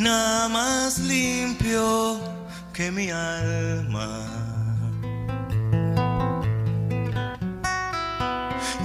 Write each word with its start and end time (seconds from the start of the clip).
nada 0.00 0.48
más 0.48 0.98
limpio 0.98 2.18
que 2.72 2.90
mi 2.90 3.10
alma. 3.10 4.26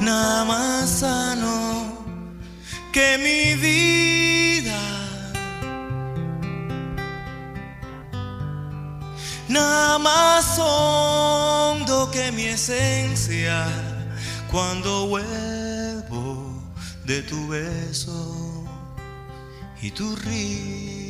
Nada 0.01 0.45
más 0.45 0.89
sano 0.89 1.97
que 2.91 3.17
mi 3.17 3.55
vida. 3.55 4.81
Nada 9.47 9.97
más 9.99 10.59
hondo 10.59 12.11
que 12.11 12.31
mi 12.33 12.45
esencia 12.47 13.65
cuando 14.51 15.07
vuelvo 15.07 16.61
de 17.05 17.21
tu 17.21 17.47
beso 17.47 18.45
y 19.81 19.91
tu 19.91 20.15
risa, 20.15 21.04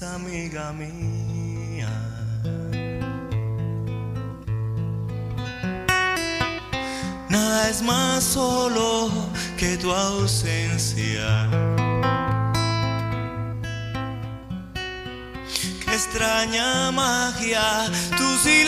amiga 0.00 0.72
mía. 0.72 1.90
Nada 7.28 7.68
es 7.68 7.82
más 7.82 8.24
solo 8.24 9.10
que 9.58 9.76
tu 9.76 9.92
ausencia. 9.92 11.46
Qué 15.84 15.94
extraña 15.94 16.90
magia 16.90 17.90
tu 18.16 18.38
silencio. 18.38 18.62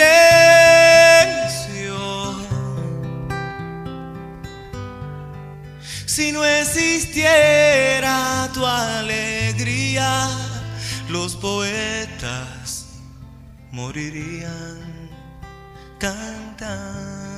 Si 6.04 6.32
no 6.32 6.44
existiera 6.44 8.50
tu 8.52 8.66
alegría, 8.66 10.28
los 11.14 11.36
poetas 11.36 12.86
morirían 13.70 15.08
cantando 16.00 17.32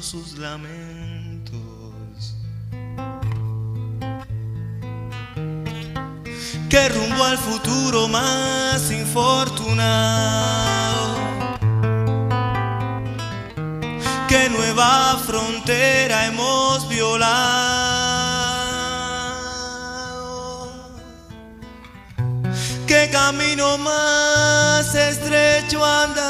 sus 0.00 0.38
lamentos. 0.38 1.52
Que 6.70 6.88
rumbo 6.90 7.24
al 7.24 7.38
futuro 7.38 8.06
más 8.06 8.92
infortunado, 8.92 10.36
que 14.28 14.48
nueva 14.48 15.18
frontera 15.26 16.26
hemos 16.26 16.88
violado, 16.88 17.91
camino 23.24 23.78
más 23.78 24.94
estrecho 24.94 25.78
andamos, 25.84 26.24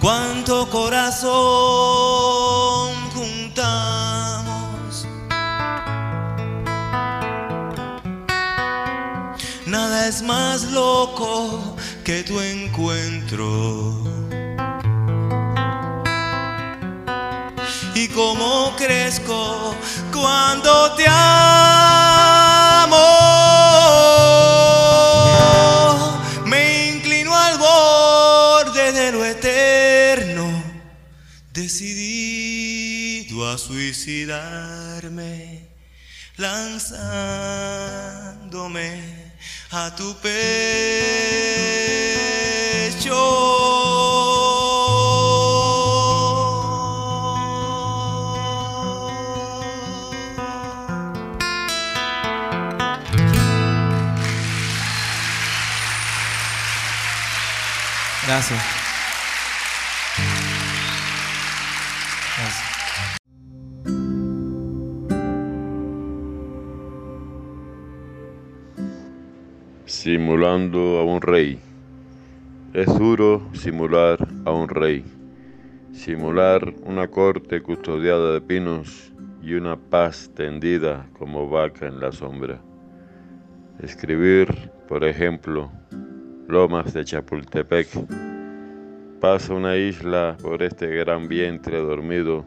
cuánto 0.00 0.68
corazón 0.68 1.30
juntamos. 3.14 5.06
Nada 9.66 10.08
es 10.08 10.22
más 10.22 10.64
loco 10.72 11.76
que 12.02 12.24
tu 12.24 12.40
encuentro. 12.40 13.92
Y 17.94 18.08
cómo 18.08 18.74
crezco 18.76 19.72
cuando 20.24 20.72
te 20.94 21.04
amo. 21.06 22.96
Me 26.46 26.92
inclino 26.92 27.36
al 27.36 27.58
borde 27.58 28.92
de 28.92 29.12
lo 29.12 29.22
eterno, 29.22 30.64
decidido 31.52 33.46
a 33.50 33.58
suicidarme, 33.58 35.68
lanzándome 36.38 37.04
a 39.72 39.94
tu 39.94 40.16
pecho. 40.22 40.34
Gracias. 58.26 58.62
Simulando 69.84 70.98
a 70.98 71.04
un 71.04 71.20
rey. 71.20 71.58
Es 72.72 72.86
duro 72.86 73.42
simular 73.52 74.26
a 74.46 74.50
un 74.52 74.68
rey. 74.68 75.04
Simular 75.92 76.74
una 76.82 77.08
corte 77.08 77.60
custodiada 77.60 78.32
de 78.32 78.40
pinos 78.40 79.12
y 79.42 79.52
una 79.52 79.76
paz 79.76 80.30
tendida 80.34 81.06
como 81.18 81.48
vaca 81.50 81.86
en 81.86 82.00
la 82.00 82.10
sombra. 82.10 82.58
Escribir, 83.82 84.70
por 84.88 85.04
ejemplo, 85.04 85.70
Lomas 86.48 86.92
de 86.92 87.04
Chapultepec. 87.04 87.88
Pasa 89.18 89.54
una 89.54 89.76
isla 89.76 90.36
por 90.42 90.62
este 90.62 90.88
gran 90.94 91.26
vientre 91.26 91.78
dormido, 91.78 92.44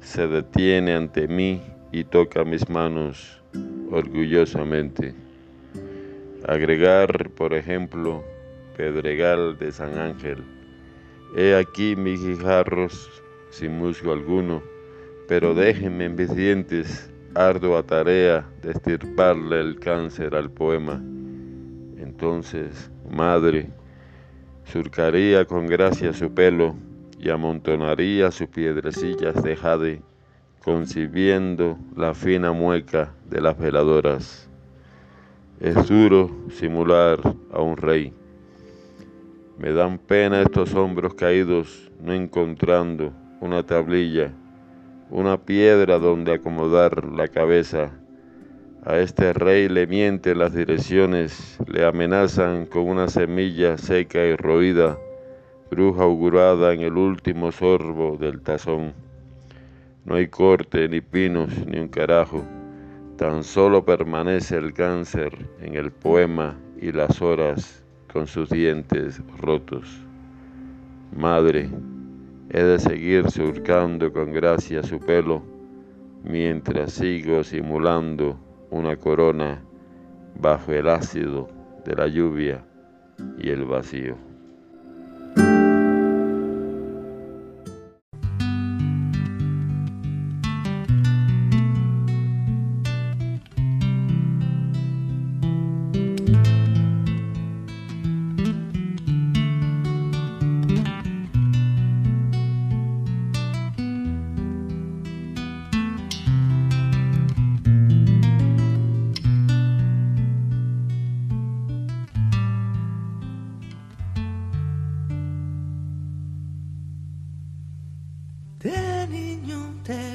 se 0.00 0.26
detiene 0.26 0.94
ante 0.94 1.28
mí 1.28 1.60
y 1.92 2.04
toca 2.04 2.44
mis 2.44 2.68
manos 2.70 3.42
orgullosamente. 3.90 5.14
Agregar, 6.46 7.28
por 7.30 7.52
ejemplo, 7.52 8.24
Pedregal 8.78 9.58
de 9.58 9.72
San 9.72 9.98
Ángel. 9.98 10.38
He 11.36 11.54
aquí 11.54 11.96
mis 11.96 12.24
guijarros 12.24 13.10
sin 13.50 13.76
musgo 13.78 14.12
alguno, 14.12 14.62
pero 15.28 15.54
déjenme 15.54 16.06
en 16.06 16.14
mis 16.14 16.34
dientes 16.34 17.12
ardua 17.34 17.82
tarea 17.82 18.48
de 18.62 18.70
estirparle 18.70 19.60
el 19.60 19.78
cáncer 19.78 20.34
al 20.34 20.50
poema. 20.50 21.02
Entonces, 21.98 22.90
madre, 23.10 23.70
surcaría 24.64 25.44
con 25.44 25.66
gracia 25.66 26.12
su 26.12 26.32
pelo 26.32 26.74
y 27.18 27.30
amontonaría 27.30 28.30
sus 28.30 28.48
piedrecillas 28.48 29.42
de 29.42 29.56
jade, 29.56 30.02
concibiendo 30.62 31.78
la 31.96 32.14
fina 32.14 32.52
mueca 32.52 33.12
de 33.28 33.40
las 33.40 33.58
veladoras. 33.58 34.48
Es 35.60 35.88
duro 35.88 36.30
simular 36.50 37.20
a 37.52 37.60
un 37.60 37.76
rey. 37.76 38.12
Me 39.58 39.72
dan 39.72 39.98
pena 39.98 40.42
estos 40.42 40.74
hombros 40.74 41.14
caídos, 41.14 41.90
no 42.00 42.12
encontrando 42.12 43.12
una 43.40 43.64
tablilla, 43.64 44.32
una 45.10 45.36
piedra 45.36 45.98
donde 45.98 46.34
acomodar 46.34 47.04
la 47.06 47.26
cabeza. 47.26 47.97
A 48.84 48.98
este 48.98 49.32
rey 49.32 49.68
le 49.68 49.88
mienten 49.88 50.38
las 50.38 50.54
direcciones, 50.54 51.58
le 51.66 51.84
amenazan 51.84 52.64
con 52.64 52.88
una 52.88 53.08
semilla 53.08 53.76
seca 53.76 54.24
y 54.24 54.36
roída, 54.36 54.96
bruja 55.68 56.04
augurada 56.04 56.72
en 56.72 56.82
el 56.82 56.96
último 56.96 57.50
sorbo 57.50 58.16
del 58.16 58.40
tazón. 58.40 58.94
No 60.04 60.14
hay 60.14 60.28
corte, 60.28 60.88
ni 60.88 61.00
pinos, 61.00 61.50
ni 61.66 61.80
un 61.80 61.88
carajo. 61.88 62.44
Tan 63.16 63.42
solo 63.42 63.84
permanece 63.84 64.56
el 64.56 64.72
cáncer 64.72 65.32
en 65.60 65.74
el 65.74 65.90
poema 65.90 66.56
y 66.80 66.92
las 66.92 67.20
horas 67.20 67.84
con 68.12 68.28
sus 68.28 68.48
dientes 68.48 69.20
rotos. 69.38 70.02
Madre, 71.16 71.68
he 72.50 72.62
de 72.62 72.78
seguir 72.78 73.28
surcando 73.28 74.12
con 74.12 74.32
gracia 74.32 74.84
su 74.84 75.00
pelo 75.00 75.42
mientras 76.22 76.92
sigo 76.92 77.42
simulando 77.42 78.38
una 78.70 78.96
corona 78.96 79.62
bajo 80.40 80.72
el 80.72 80.88
ácido 80.88 81.48
de 81.84 81.94
la 81.94 82.06
lluvia 82.06 82.64
y 83.38 83.50
el 83.50 83.64
vacío. 83.64 84.16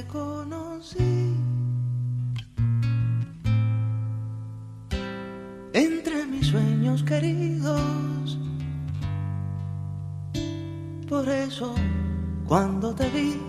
Conocí 0.07 1.33
entre 5.73 6.25
mis 6.25 6.47
sueños 6.47 7.03
queridos. 7.03 8.37
Por 11.07 11.29
eso, 11.29 11.73
cuando 12.45 12.93
te 12.93 13.09
vi, 13.09 13.39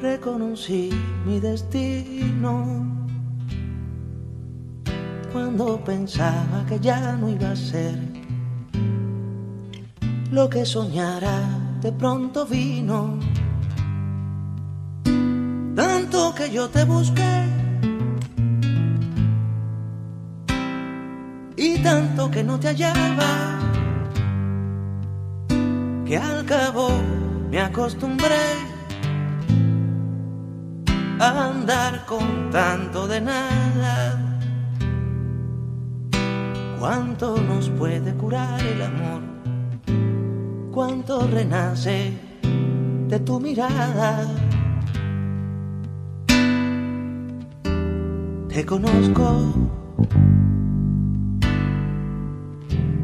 reconocí 0.00 0.90
mi 1.24 1.38
destino. 1.38 2.84
Cuando 5.32 5.82
pensaba 5.84 6.64
que 6.66 6.80
ya 6.80 7.16
no 7.16 7.28
iba 7.28 7.50
a 7.50 7.56
ser 7.56 7.98
lo 10.30 10.48
que 10.48 10.64
soñara, 10.64 11.65
de 11.80 11.92
pronto 11.92 12.46
vino. 12.46 13.18
Tanto 15.74 16.34
que 16.34 16.50
yo 16.50 16.68
te 16.68 16.84
busqué 16.84 17.44
y 21.56 21.78
tanto 21.78 22.30
que 22.30 22.42
no 22.42 22.58
te 22.58 22.68
hallaba, 22.68 23.58
que 26.06 26.16
al 26.16 26.44
cabo 26.44 26.88
me 27.50 27.60
acostumbré 27.60 28.46
a 31.18 31.48
andar 31.48 32.04
con 32.06 32.50
tanto 32.50 33.06
de 33.06 33.20
nada. 33.20 34.22
¿Cuánto 36.78 37.36
nos 37.40 37.70
puede 37.70 38.14
curar 38.14 38.60
el 38.60 38.82
amor? 38.82 39.35
¿Cuánto 40.76 41.26
renace 41.28 42.12
de 43.08 43.18
tu 43.20 43.40
mirada? 43.40 44.28
Te 48.50 48.66
conozco, 48.66 49.54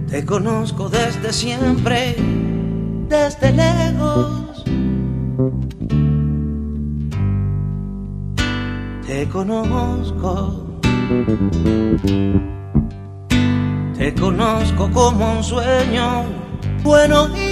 te 0.06 0.22
conozco 0.26 0.90
desde 0.90 1.32
siempre, 1.32 2.14
desde 3.08 3.52
lejos. 3.52 4.64
Te 9.06 9.26
conozco. 9.30 10.76
Te 13.96 14.14
conozco 14.14 14.90
como 14.90 15.38
un 15.38 15.42
sueño 15.42 16.42
bueno 16.82 17.28
y 17.36 17.51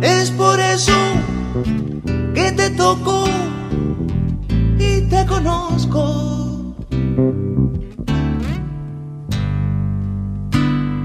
Es 0.00 0.30
por 0.30 0.58
eso 0.58 0.92
que 2.34 2.52
te 2.52 2.70
toco 2.70 3.24
y 4.78 5.02
te 5.02 5.26
conozco. 5.26 6.74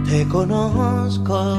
Te 0.05 0.27
conozco. 0.27 1.57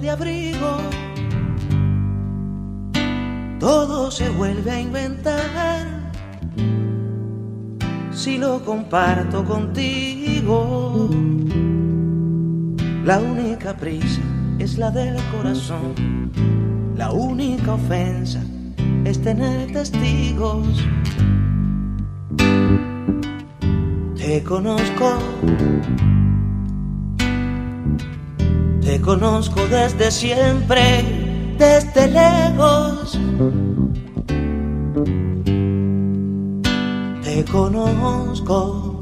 De 0.00 0.10
abrigo. 0.10 0.78
Todo 3.60 4.10
se 4.10 4.28
vuelve 4.30 4.70
a 4.70 4.80
inventar. 4.80 6.12
Si 8.12 8.38
lo 8.38 8.64
comparto 8.64 9.44
contigo. 9.44 11.10
La 13.04 13.18
única 13.18 13.74
prisa 13.74 14.22
es 14.58 14.78
la 14.78 14.90
del 14.90 15.16
corazón. 15.36 16.30
La 16.96 17.12
única 17.12 17.74
ofensa 17.74 18.42
es 19.04 19.20
tener 19.20 19.72
testigos. 19.72 20.66
Te 24.16 24.42
conozco, 24.42 25.18
te 28.84 29.00
conozco 29.00 29.66
desde 29.68 30.10
siempre, 30.10 31.02
desde 31.58 32.08
lejos. 32.08 33.18
Te 37.22 37.44
conozco, 37.46 39.00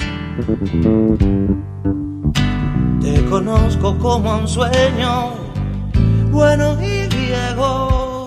te 3.01 3.25
conozco 3.29 3.99
como 3.99 4.39
un 4.39 4.49
sueño, 4.49 5.35
bueno 6.31 6.77
y 6.81 7.09
viejo. 7.17 8.27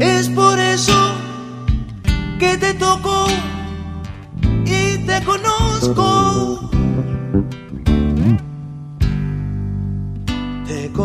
Es 0.00 0.28
por 0.30 0.58
eso 0.58 1.12
que 2.38 2.56
te 2.58 2.74
toco 2.74 3.26
y 4.64 4.98
te 5.06 5.22
conozco. 5.24 6.29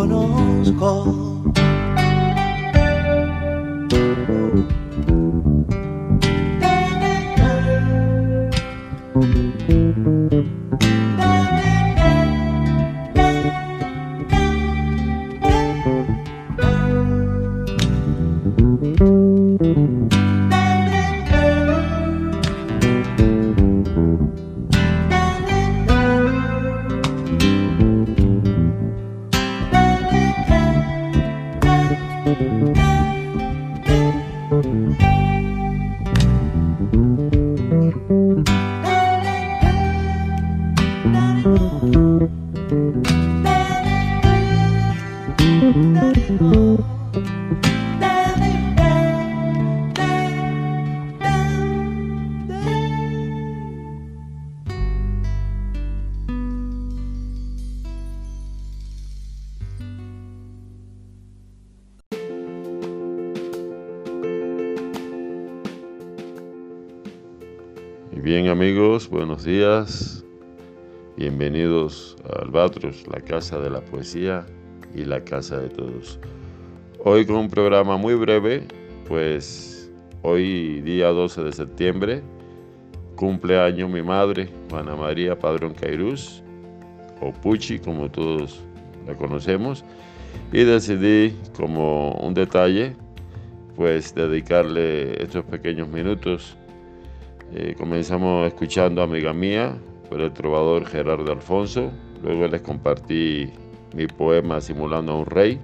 Conozco. 0.08 1.75
Bien 68.26 68.48
amigos, 68.48 69.08
buenos 69.08 69.44
días. 69.44 70.26
Bienvenidos 71.16 72.18
a 72.28 72.42
Albatros, 72.42 73.06
la 73.06 73.22
casa 73.22 73.60
de 73.60 73.70
la 73.70 73.82
poesía 73.86 74.48
y 74.96 75.06
la 75.06 75.24
casa 75.24 75.60
de 75.60 75.70
todos. 75.70 76.20
Hoy 77.04 77.28
con 77.28 77.36
un 77.36 77.50
programa 77.52 77.98
muy 77.98 78.16
breve, 78.16 78.68
pues 79.08 79.92
hoy 80.24 80.82
día 80.82 81.10
12 81.10 81.44
de 81.44 81.54
septiembre, 81.54 82.24
cumpleaños 83.16 83.92
mi 83.92 84.02
madre, 84.02 84.50
Juana 84.72 84.96
María 84.96 85.38
Padrón 85.38 85.76
Cairús, 85.76 86.42
o 87.22 87.32
Puchi 87.32 87.78
como 87.78 88.10
todos 88.10 88.60
la 89.06 89.16
conocemos. 89.16 89.86
Y 90.52 90.64
decidí, 90.64 91.38
como 91.56 92.14
un 92.14 92.34
detalle, 92.34 92.96
pues 93.76 94.16
dedicarle 94.16 95.22
estos 95.22 95.46
pequeños 95.46 95.88
minutos. 95.90 96.58
Eh, 97.54 97.76
comenzamos 97.78 98.48
escuchando 98.48 99.02
Amiga 99.02 99.32
Mía 99.32 99.78
por 100.10 100.20
el 100.20 100.34
trovador 100.34 100.86
Gerardo 100.86 101.32
Alfonso. 101.32 101.92
Luego 102.24 102.48
les 102.48 102.62
compartí 102.62 103.50
mi 103.96 104.08
poema 104.08 104.60
Simulando 104.60 105.14
a 105.14 105.20
un 105.20 105.26
Rey 105.26 105.60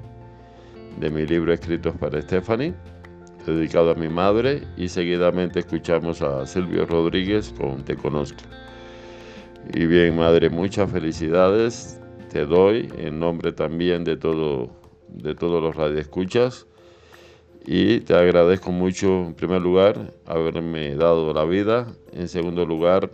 de 0.99 1.09
mi 1.09 1.25
libro 1.25 1.51
Escritos 1.51 1.95
para 1.95 2.21
Stephanie, 2.21 2.73
dedicado 3.45 3.91
a 3.91 3.95
mi 3.95 4.09
madre. 4.09 4.61
Y 4.77 4.87
seguidamente 4.87 5.59
escuchamos 5.59 6.21
a 6.21 6.45
Silvio 6.45 6.85
Rodríguez 6.85 7.53
con 7.57 7.83
Te 7.83 7.95
Conozco. 7.95 8.43
Y 9.73 9.85
bien, 9.85 10.15
madre, 10.15 10.49
muchas 10.49 10.89
felicidades 10.91 11.99
te 12.31 12.45
doy 12.45 12.91
en 12.97 13.19
nombre 13.19 13.51
también 13.51 14.03
de 14.03 14.17
todo 14.17 14.79
de 15.09 15.35
todos 15.35 15.61
los 15.61 15.75
radioescuchas 15.75 16.67
y 17.65 17.99
te 17.99 18.15
agradezco 18.15 18.71
mucho 18.71 19.25
en 19.25 19.33
primer 19.35 19.61
lugar 19.61 20.13
haberme 20.25 20.95
dado 20.95 21.33
la 21.33 21.45
vida, 21.45 21.87
en 22.11 22.27
segundo 22.27 22.65
lugar 22.65 23.09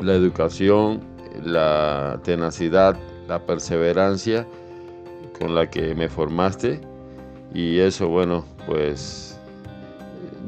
la 0.00 0.14
educación, 0.14 1.00
la 1.42 2.20
tenacidad, 2.22 2.96
la 3.28 3.44
perseverancia 3.46 4.46
con 5.38 5.54
la 5.54 5.70
que 5.70 5.94
me 5.94 6.08
formaste. 6.08 6.80
Y 7.54 7.78
eso 7.78 8.08
bueno 8.08 8.44
pues 8.66 9.40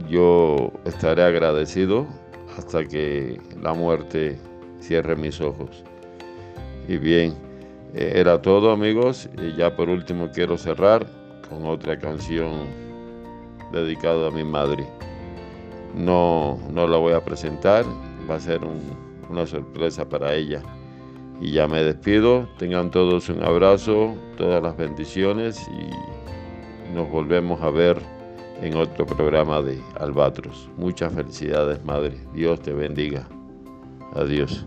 yo 0.08 0.70
estaré 0.84 1.22
agradecido 1.22 2.06
hasta 2.58 2.84
que 2.84 3.40
la 3.62 3.72
muerte 3.72 4.38
cierre 4.80 5.16
mis 5.16 5.40
ojos. 5.40 5.82
Y 6.88 6.98
bien, 6.98 7.34
eh, 7.94 8.12
era 8.16 8.42
todo 8.42 8.70
amigos. 8.70 9.30
Y 9.42 9.56
ya 9.56 9.74
por 9.74 9.88
último 9.88 10.30
quiero 10.30 10.58
cerrar 10.58 11.06
con 11.48 11.64
otra 11.64 11.98
canción 11.98 12.87
dedicada 13.72 14.28
a 14.28 14.30
mi 14.30 14.44
madre. 14.44 14.86
No, 15.94 16.58
no 16.70 16.86
la 16.86 16.96
voy 16.98 17.12
a 17.12 17.24
presentar, 17.24 17.84
va 18.30 18.36
a 18.36 18.40
ser 18.40 18.60
una 19.28 19.46
sorpresa 19.46 20.08
para 20.08 20.34
ella. 20.34 20.62
Y 21.40 21.52
ya 21.52 21.68
me 21.68 21.82
despido, 21.82 22.48
tengan 22.58 22.90
todos 22.90 23.28
un 23.28 23.42
abrazo, 23.42 24.14
todas 24.36 24.62
las 24.62 24.76
bendiciones 24.76 25.68
y 25.68 26.94
nos 26.94 27.08
volvemos 27.10 27.60
a 27.62 27.70
ver 27.70 27.98
en 28.60 28.76
otro 28.76 29.06
programa 29.06 29.62
de 29.62 29.80
Albatros. 30.00 30.68
Muchas 30.76 31.12
felicidades, 31.12 31.84
Madre. 31.84 32.16
Dios 32.34 32.60
te 32.60 32.72
bendiga. 32.72 33.28
Adiós. 34.14 34.66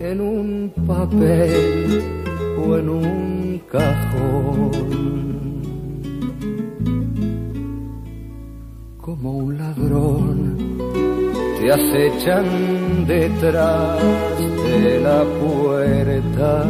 en 0.00 0.20
un 0.20 0.72
papel 0.86 2.02
o 2.58 2.76
en 2.78 2.88
un 2.88 3.24
como 8.98 9.32
un 9.32 9.58
ladrón 9.58 10.56
te 11.58 11.72
acechan 11.72 13.06
detrás 13.06 13.98
de 14.82 15.00
la 15.00 15.24
puerta. 15.40 16.64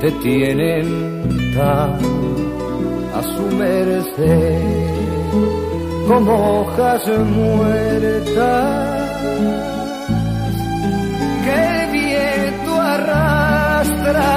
Te 0.00 0.10
tienen 0.22 1.52
tan 1.54 1.98
a 3.14 3.22
su 3.22 3.56
merced 3.56 4.86
como 6.06 6.60
hojas 6.60 7.08
muertas 7.08 8.96
arrastra 12.96 14.30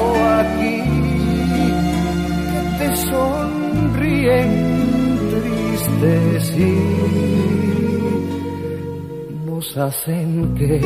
o 0.00 0.10
aquí 0.40 0.78
que 1.54 2.60
te 2.78 2.88
sonríen 3.10 4.50
tristes 5.32 6.44
y 6.58 6.74
nos 9.46 9.66
hacen 9.76 10.28
que 10.58 10.80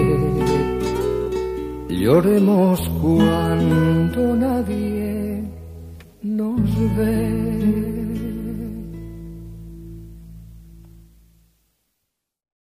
lloremos 1.89 2.79
cuando 3.01 4.37
nadie 4.37 5.45
nos 6.23 6.97
ve. 6.97 7.54